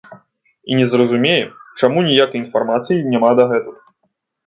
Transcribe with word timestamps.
І 0.69 0.77
не 0.79 0.85
зразумее, 0.93 1.37
чаму 1.81 2.05
ніякай 2.09 2.43
інфармацыя 2.43 3.07
няма 3.15 3.29
дагэтуль. 3.43 3.81